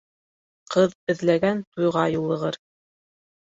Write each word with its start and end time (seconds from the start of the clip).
Ҡыҙ 0.75 0.95
эҙләгән 1.15 1.63
туйға 1.77 2.09
юлығыр. 2.17 2.61